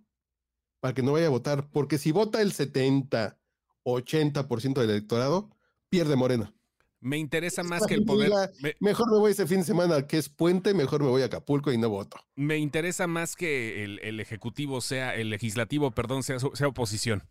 para 0.81 0.95
que 0.95 1.03
no 1.03 1.13
vaya 1.13 1.27
a 1.27 1.31
votar. 1.31 1.71
Porque 1.71 1.99
si 1.99 2.13
vota 2.13 2.41
el 2.43 2.53
70, 2.53 3.39
80% 3.85 4.81
del 4.81 4.91
electorado, 4.91 5.51
pierde 5.89 6.17
Morena. 6.17 6.55
Me 7.01 7.19
interesa 7.19 7.61
Es 7.63 7.69
más 7.69 7.87
que 7.87 7.95
el 7.95 8.05
poder. 8.05 8.29
diga, 8.31 8.51
Me, 8.63 8.75
Mejor 8.81 9.11
me 9.13 9.19
voy 9.19 9.31
ese 9.33 9.47
fin 9.47 9.59
de 9.59 9.65
semana 9.65 10.07
que 10.07 10.17
es 10.19 10.29
puente, 10.29 10.75
mejor 10.75 11.03
me 11.03 11.09
voy 11.09 11.23
a 11.23 11.27
Acapulco 11.27 11.71
y 11.73 11.79
no 11.79 11.89
voto. 11.91 12.17
me 12.35 12.57
interesa 12.59 13.07
más 13.07 13.37
que 13.37 13.85
el, 13.85 14.01
el 14.03 14.19
ejecutivo 14.21 14.81
sea, 14.81 15.15
el 15.15 15.31
legislativo, 15.31 15.91
perdón, 15.93 16.23
sea, 16.23 16.39
sea 16.39 16.67
oposición. 16.69 17.25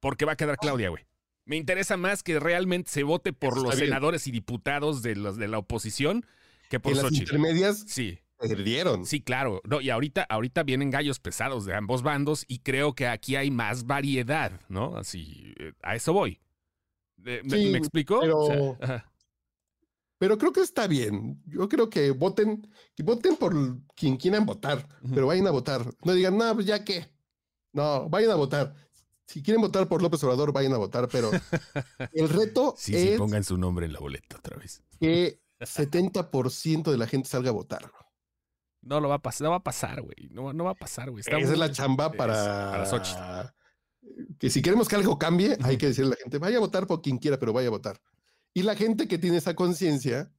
Porque 0.00 0.24
va 0.24 0.32
a 0.32 0.36
quedar 0.36 0.56
Claudia, 0.56 0.88
güey. 0.88 1.04
Me 1.44 1.56
interesa 1.56 1.96
más 1.96 2.22
que 2.22 2.38
realmente 2.40 2.90
se 2.90 3.02
vote 3.02 3.32
por 3.32 3.54
Eso 3.54 3.64
los 3.64 3.74
senadores 3.74 4.26
y 4.26 4.30
diputados 4.30 5.02
de 5.02 5.16
los 5.16 5.36
de 5.36 5.48
la 5.48 5.58
oposición 5.58 6.24
que 6.68 6.78
por 6.80 6.92
en 6.92 7.02
las 7.02 7.12
intermedias 7.12 7.84
Sí, 7.88 8.18
perdieron. 8.38 9.04
sí, 9.04 9.20
claro. 9.20 9.60
No, 9.64 9.80
y 9.80 9.90
ahorita, 9.90 10.22
ahorita 10.30 10.62
vienen 10.62 10.90
gallos 10.90 11.18
pesados 11.18 11.64
de 11.66 11.74
ambos 11.74 12.02
bandos 12.02 12.44
y 12.48 12.60
creo 12.60 12.94
que 12.94 13.06
aquí 13.08 13.36
hay 13.36 13.50
más 13.50 13.84
variedad, 13.84 14.52
¿no? 14.68 14.96
Así, 14.96 15.52
eh, 15.58 15.72
a 15.82 15.96
eso 15.96 16.12
voy. 16.12 16.40
Eh, 17.26 17.42
¿Me, 17.44 17.56
Sí, 17.58 17.66
me 17.70 17.78
explico? 17.78 18.20
pero- 18.20 18.38
O 18.38 18.46
sea, 18.46 18.76
ajá. 18.80 19.09
Pero 20.20 20.36
creo 20.36 20.52
que 20.52 20.60
está 20.60 20.86
bien. 20.86 21.42
Yo 21.46 21.66
creo 21.66 21.88
que 21.88 22.10
voten, 22.10 22.70
que 22.94 23.02
voten 23.02 23.36
por 23.36 23.54
quien 23.96 24.18
quieran 24.18 24.44
votar, 24.44 24.86
pero 25.14 25.26
vayan 25.26 25.46
a 25.46 25.50
votar. 25.50 25.82
No 26.04 26.12
digan, 26.12 26.36
no, 26.36 26.52
pues 26.52 26.66
ya 26.66 26.84
qué. 26.84 27.10
No, 27.72 28.06
vayan 28.10 28.32
a 28.32 28.34
votar. 28.34 28.74
Si 29.26 29.42
quieren 29.42 29.62
votar 29.62 29.88
por 29.88 30.02
López 30.02 30.22
Obrador, 30.22 30.52
vayan 30.52 30.74
a 30.74 30.76
votar, 30.76 31.08
pero 31.10 31.30
el 32.12 32.28
reto 32.28 32.74
Sí, 32.76 32.92
sí, 32.92 33.08
es 33.08 33.18
pongan 33.18 33.44
su 33.44 33.56
nombre 33.56 33.86
en 33.86 33.94
la 33.94 34.00
boleta 34.00 34.36
otra 34.36 34.58
vez. 34.58 34.82
que 35.00 35.40
70% 35.58 36.90
de 36.90 36.98
la 36.98 37.06
gente 37.06 37.26
salga 37.26 37.48
a 37.48 37.54
votar. 37.54 37.90
No 38.82 39.00
lo 39.00 39.08
va 39.08 39.14
a 39.14 39.22
pasar, 39.22 39.46
no 39.46 39.50
va 39.52 39.56
a 39.56 39.62
pasar, 39.62 40.02
güey. 40.02 40.28
No, 40.32 40.52
no 40.52 40.64
va 40.64 40.72
a 40.72 40.74
pasar, 40.74 41.10
güey. 41.10 41.22
Esa 41.26 41.38
es 41.38 41.58
la 41.58 41.72
chamba 41.72 42.08
es 42.08 42.16
para, 42.16 42.70
para 42.72 42.84
Xochitl. 42.84 43.54
que 44.38 44.50
si 44.50 44.60
queremos 44.60 44.86
que 44.86 44.96
algo 44.96 45.18
cambie, 45.18 45.56
hay 45.62 45.78
que 45.78 45.86
decirle 45.86 46.08
a 46.08 46.10
la 46.10 46.22
gente, 46.22 46.36
vaya 46.36 46.58
a 46.58 46.60
votar 46.60 46.86
por 46.86 47.00
quien 47.00 47.16
quiera, 47.16 47.38
pero 47.38 47.54
vaya 47.54 47.68
a 47.68 47.70
votar. 47.70 47.98
Y 48.54 48.62
la 48.62 48.74
gente 48.74 49.06
que 49.08 49.18
tiene 49.18 49.36
esa 49.36 49.54
conciencia, 49.54 50.32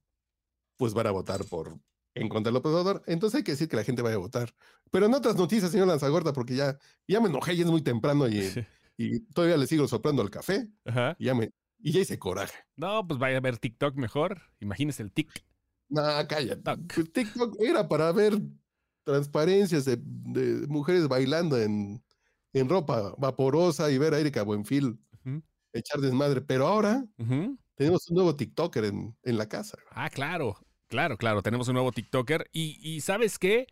pues 0.76 0.94
van 0.94 1.06
a 1.06 1.10
votar 1.12 1.44
por 1.46 1.78
en 2.14 2.28
contra 2.28 2.48
del 2.50 2.54
López 2.54 2.70
Obrador. 2.72 3.02
Entonces 3.06 3.38
hay 3.38 3.44
que 3.44 3.52
decir 3.52 3.68
que 3.68 3.76
la 3.76 3.84
gente 3.84 4.02
vaya 4.02 4.16
a 4.16 4.18
votar. 4.18 4.54
Pero 4.90 5.06
en 5.06 5.14
otras 5.14 5.36
noticias, 5.36 5.70
señor 5.70 5.88
Lanzagorta, 5.88 6.32
porque 6.34 6.54
ya, 6.56 6.78
ya 7.08 7.20
me 7.20 7.28
enojé 7.28 7.54
y 7.54 7.62
es 7.62 7.66
muy 7.66 7.80
temprano 7.82 8.28
y, 8.28 8.40
y 8.98 9.20
todavía 9.32 9.56
le 9.56 9.66
sigo 9.66 9.88
soplando 9.88 10.20
al 10.22 10.30
café 10.30 10.68
Ajá. 10.84 11.16
y 11.18 11.24
ya 11.26 11.34
me 11.34 11.50
y 11.84 11.92
ya 11.92 12.00
hice 12.00 12.18
coraje. 12.18 12.56
No, 12.76 13.06
pues 13.08 13.18
vaya 13.18 13.38
a 13.38 13.40
ver 13.40 13.58
TikTok 13.58 13.96
mejor. 13.96 14.40
Imagínese 14.60 15.02
el 15.02 15.10
tic. 15.12 15.30
No, 15.88 16.02
cállate. 16.28 16.56
TikTok. 16.56 16.94
Pues 16.94 17.12
TikTok 17.12 17.56
era 17.60 17.88
para 17.88 18.12
ver 18.12 18.40
transparencias 19.04 19.84
de, 19.84 19.96
de 20.00 20.66
mujeres 20.68 21.08
bailando 21.08 21.58
en, 21.60 22.04
en 22.52 22.68
ropa 22.68 23.14
vaporosa 23.18 23.90
y 23.90 23.98
ver 23.98 24.14
a 24.14 24.20
Erika 24.20 24.42
Buenfil 24.44 24.98
Ujú. 25.24 25.42
echar 25.72 26.00
desmadre. 26.00 26.40
Pero 26.42 26.68
ahora. 26.68 27.04
Tenemos 27.74 28.08
un 28.08 28.14
nuevo 28.16 28.36
TikToker 28.36 28.84
en, 28.84 29.16
en 29.22 29.38
la 29.38 29.48
casa. 29.48 29.78
Ah, 29.90 30.10
claro, 30.10 30.56
claro, 30.88 31.16
claro. 31.16 31.42
Tenemos 31.42 31.68
un 31.68 31.74
nuevo 31.74 31.92
TikToker. 31.92 32.48
Y, 32.52 32.78
y 32.82 33.00
¿sabes 33.00 33.38
qué? 33.38 33.66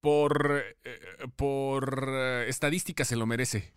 Por, 0.00 0.62
eh, 0.84 0.96
por 1.36 2.08
eh, 2.10 2.48
estadística 2.48 3.04
se 3.04 3.16
lo 3.16 3.26
merece. 3.26 3.74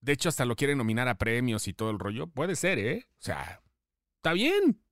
De 0.00 0.12
hecho, 0.12 0.28
hasta 0.28 0.44
lo 0.44 0.56
quieren 0.56 0.78
nominar 0.78 1.08
a 1.08 1.18
premios 1.18 1.68
y 1.68 1.72
todo 1.74 1.90
el 1.90 1.98
rollo. 1.98 2.26
Puede 2.26 2.56
ser, 2.56 2.78
¿eh? 2.78 3.06
O 3.12 3.22
sea, 3.22 3.62
está 4.16 4.32
bien. 4.32 4.82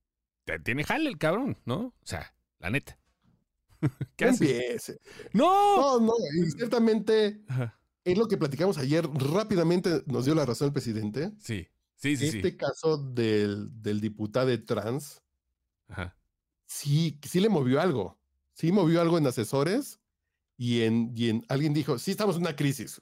Tiene 0.63 0.83
jale 0.83 1.09
el 1.09 1.17
cabrón, 1.17 1.57
¿no? 1.65 1.77
O 1.79 2.05
sea, 2.05 2.33
la 2.59 2.69
neta. 2.71 2.97
¿Qué 4.15 4.25
No 4.25 4.31
empiece. 4.31 4.99
¡No! 5.33 5.99
No, 5.99 6.07
no, 6.07 6.13
y 6.43 6.51
ciertamente 6.51 7.41
Ajá. 7.47 7.79
es 8.03 8.17
lo 8.17 8.27
que 8.27 8.37
platicamos 8.37 8.77
ayer. 8.77 9.07
Rápidamente 9.07 10.03
nos 10.07 10.25
dio 10.25 10.35
la 10.35 10.45
razón 10.45 10.67
el 10.67 10.73
presidente. 10.73 11.31
Sí, 11.39 11.67
sí, 11.99 12.17
sí, 12.17 12.27
este 12.27 12.51
sí. 12.51 12.57
caso 12.57 12.97
del, 12.97 13.69
del 13.81 14.01
diputado 14.01 14.51
trans, 14.65 15.21
Ajá. 15.87 16.17
sí, 16.65 17.19
sí 17.23 17.39
le 17.39 17.49
movió 17.49 17.81
algo. 17.81 18.19
Sí 18.53 18.71
movió 18.71 19.01
algo 19.01 19.17
en 19.17 19.27
asesores 19.27 20.01
y 20.57 20.81
en, 20.81 21.13
y 21.15 21.29
en 21.29 21.45
alguien 21.47 21.73
dijo, 21.73 21.97
sí 21.97 22.11
estamos 22.11 22.35
en 22.35 22.41
una 22.43 22.55
crisis. 22.55 23.01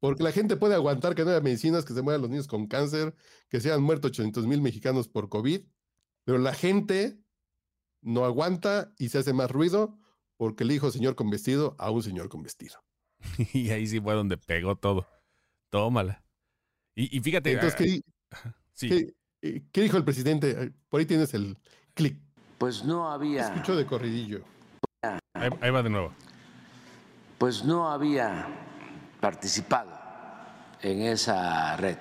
Porque 0.00 0.22
la 0.22 0.32
gente 0.32 0.56
puede 0.56 0.74
aguantar 0.74 1.14
que 1.14 1.24
no 1.24 1.30
haya 1.30 1.40
medicinas, 1.40 1.84
que 1.84 1.94
se 1.94 2.02
mueran 2.02 2.20
los 2.22 2.30
niños 2.30 2.46
con 2.46 2.66
cáncer, 2.66 3.14
que 3.48 3.60
se 3.60 3.70
hayan 3.70 3.82
muerto 3.82 4.08
800 4.08 4.46
mil 4.46 4.60
mexicanos 4.60 5.08
por 5.08 5.28
COVID, 5.30 5.62
pero 6.24 6.38
la 6.38 6.52
gente 6.54 7.22
no 8.02 8.24
aguanta 8.24 8.94
y 8.98 9.08
se 9.10 9.18
hace 9.18 9.32
más 9.32 9.50
ruido 9.50 9.98
porque 10.36 10.64
le 10.64 10.74
dijo 10.74 10.90
señor 10.90 11.16
con 11.16 11.30
vestido 11.30 11.76
a 11.78 11.90
un 11.90 12.02
señor 12.02 12.28
con 12.28 12.42
vestido. 12.42 12.76
Y 13.54 13.70
ahí 13.70 13.86
sí 13.86 14.00
fue 14.00 14.14
donde 14.14 14.38
pegó 14.38 14.76
todo. 14.76 15.06
Tómala. 15.70 16.24
Y, 17.00 17.16
y 17.16 17.20
fíjate. 17.20 17.52
Entonces, 17.52 17.74
ah, 17.80 17.84
¿qué, 17.84 18.00
sí. 18.74 18.88
qué- 18.88 19.14
eh, 19.42 19.62
qué 19.72 19.80
dijo 19.82 19.96
el 19.96 20.04
presidente? 20.04 20.72
Por 20.90 21.00
ahí 21.00 21.06
tienes 21.06 21.32
el 21.34 21.56
clic. 21.94 22.18
Pues 22.58 22.84
no 22.84 23.10
había, 23.10 23.46
Escucho 23.46 23.74
de 23.74 23.86
corridillo. 23.86 24.42
Ahí, 25.34 25.48
ahí 25.62 25.70
va 25.70 25.82
de 25.82 25.88
nuevo. 25.88 26.12
pues 27.38 27.64
no 27.64 27.90
había 27.90 28.46
participado 29.20 29.90
en 30.82 31.00
esa 31.02 31.74
red 31.78 31.96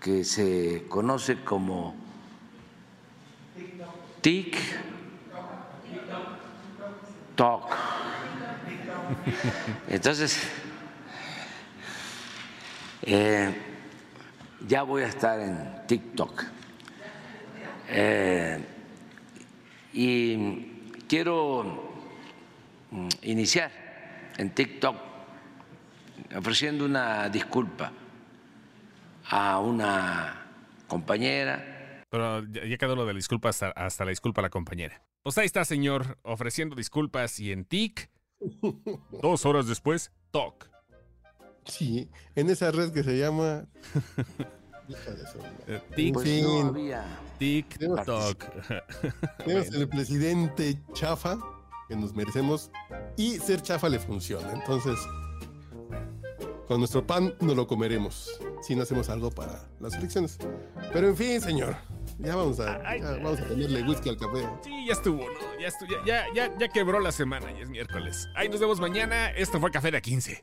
que 0.00 0.22
se 0.22 0.84
conoce 0.88 1.42
como 1.42 1.96
TIC 4.20 4.56
Talk. 7.34 7.76
Entonces, 9.88 10.48
eh, 13.06 13.54
ya 14.66 14.82
voy 14.82 15.02
a 15.02 15.06
estar 15.06 15.38
en 15.40 15.86
TikTok. 15.86 16.44
Eh, 17.88 18.64
y 19.92 20.36
quiero 21.08 21.92
mm, 22.90 23.08
iniciar 23.22 23.70
en 24.36 24.50
TikTok 24.50 24.96
ofreciendo 26.36 26.84
una 26.84 27.28
disculpa 27.28 27.92
a 29.28 29.60
una 29.60 30.46
compañera 30.88 32.04
Pero 32.10 32.44
ya, 32.46 32.64
ya 32.64 32.76
quedó 32.76 32.96
lo 32.96 33.06
de 33.06 33.12
la 33.12 33.16
disculpa 33.16 33.50
hasta, 33.50 33.68
hasta 33.70 34.04
la 34.04 34.10
disculpa 34.10 34.40
a 34.40 34.42
la 34.42 34.50
compañera. 34.50 35.02
Pues 35.22 35.38
ahí 35.38 35.46
está, 35.46 35.64
señor, 35.64 36.18
ofreciendo 36.22 36.74
disculpas 36.76 37.38
y 37.38 37.52
en 37.52 37.64
TIC, 37.64 38.10
dos 39.22 39.46
horas 39.46 39.66
después, 39.66 40.12
TOC. 40.30 40.75
Sí, 41.66 42.08
en 42.34 42.48
esa 42.50 42.70
red 42.70 42.92
que 42.92 43.02
se 43.02 43.18
llama. 43.18 43.66
Hija 44.88 45.10
de 45.10 45.26
su- 45.26 45.38
Eh, 45.66 46.12
pues 46.12 46.42
no 46.42 46.72
TikTok. 47.38 48.44
Tenemos 49.44 49.68
el 49.74 49.88
presidente 49.88 50.80
chafa 50.92 51.38
que 51.88 51.96
nos 51.96 52.14
merecemos 52.14 52.70
y 53.16 53.38
ser 53.38 53.62
chafa 53.62 53.88
le 53.88 53.98
funciona. 53.98 54.52
Entonces, 54.52 54.96
con 56.68 56.78
nuestro 56.78 57.06
pan 57.06 57.34
no 57.40 57.54
lo 57.54 57.66
comeremos 57.66 58.40
si 58.62 58.74
no 58.74 58.82
hacemos 58.82 59.08
algo 59.08 59.30
para 59.30 59.68
las 59.80 59.94
elecciones. 59.94 60.38
Pero 60.92 61.08
en 61.08 61.16
fin, 61.16 61.40
señor, 61.40 61.76
ya 62.18 62.34
vamos 62.36 62.58
a, 62.60 62.80
Ay, 62.88 63.00
ya 63.00 63.10
vamos 63.12 63.40
a 63.40 63.44
ponerle 63.48 63.82
whisky 63.82 64.08
al 64.08 64.16
café. 64.16 64.48
Sí, 64.64 64.86
ya 64.86 64.92
estuvo, 64.92 65.18
¿no? 65.18 65.60
Ya, 65.60 65.68
estu- 65.68 65.88
ya, 65.88 66.04
ya, 66.06 66.48
ya, 66.48 66.58
ya 66.58 66.68
quebró 66.68 67.00
la 67.00 67.12
semana 67.12 67.52
y 67.52 67.60
es 67.62 67.68
miércoles. 67.68 68.28
Ahí 68.34 68.48
nos 68.48 68.60
vemos 68.60 68.80
mañana. 68.80 69.30
Esto 69.30 69.60
fue 69.60 69.70
Café 69.70 69.90
de 69.90 70.00
A15. 70.02 70.42